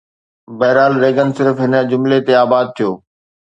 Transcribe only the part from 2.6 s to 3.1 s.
ٿيو